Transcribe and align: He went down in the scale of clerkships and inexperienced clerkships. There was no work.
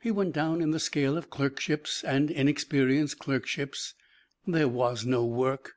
He 0.00 0.10
went 0.10 0.32
down 0.34 0.60
in 0.60 0.72
the 0.72 0.80
scale 0.80 1.16
of 1.16 1.30
clerkships 1.30 2.02
and 2.02 2.32
inexperienced 2.32 3.20
clerkships. 3.20 3.94
There 4.44 4.66
was 4.66 5.06
no 5.06 5.24
work. 5.24 5.74